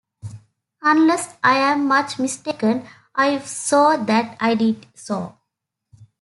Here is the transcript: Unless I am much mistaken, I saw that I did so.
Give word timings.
Unless 0.81 1.37
I 1.43 1.57
am 1.59 1.85
much 1.87 2.17
mistaken, 2.17 2.87
I 3.13 3.37
saw 3.37 3.97
that 4.03 4.35
I 4.39 4.55
did 4.55 4.87
so. 4.95 5.37